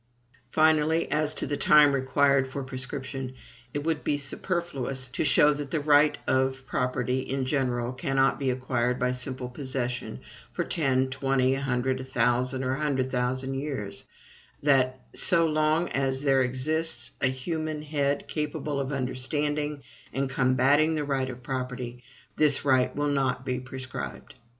Finally, 0.49 1.11
as 1.11 1.35
to 1.35 1.45
the 1.45 1.55
time 1.55 1.91
required 1.91 2.47
for 2.49 2.63
prescription, 2.63 3.35
it 3.71 3.83
would 3.83 4.03
be 4.03 4.17
superfluous 4.17 5.05
to 5.05 5.23
show 5.23 5.53
that 5.53 5.69
the 5.69 5.79
right 5.79 6.17
of 6.25 6.65
property 6.65 7.19
in 7.19 7.45
general 7.45 7.93
cannot 7.93 8.39
be 8.39 8.49
acquired 8.49 8.97
by 8.97 9.11
simple 9.11 9.47
possession 9.47 10.19
for 10.51 10.63
ten, 10.63 11.07
twenty, 11.11 11.53
a 11.53 11.61
hundred, 11.61 11.99
a 11.99 12.03
thousand, 12.03 12.63
or 12.63 12.71
one 12.71 12.79
hundred 12.81 13.11
thousand 13.11 13.53
years; 13.53 14.03
and 14.61 14.69
that, 14.71 15.01
so 15.13 15.45
long 15.45 15.87
as 15.89 16.23
there 16.23 16.41
exists 16.41 17.11
a 17.21 17.27
human 17.27 17.83
head 17.83 18.27
capable 18.27 18.79
of 18.81 18.91
understanding 18.91 19.83
and 20.11 20.31
combating 20.31 20.95
the 20.95 21.05
right 21.05 21.29
of 21.29 21.43
property, 21.43 22.03
this 22.37 22.65
right 22.65 22.95
will 22.95 23.07
never 23.07 23.37
be 23.43 23.59
prescribed. 23.59 24.33